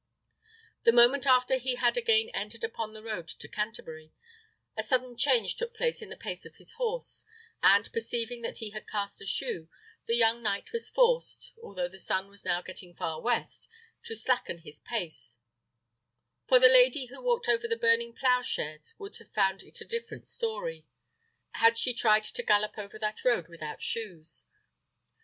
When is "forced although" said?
10.89-11.87